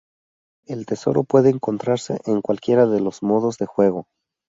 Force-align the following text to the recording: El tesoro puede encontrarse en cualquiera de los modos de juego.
El 0.65 0.87
tesoro 0.87 1.23
puede 1.23 1.51
encontrarse 1.51 2.19
en 2.25 2.41
cualquiera 2.41 2.87
de 2.87 3.01
los 3.01 3.21
modos 3.21 3.59
de 3.59 3.67
juego. 3.67 4.07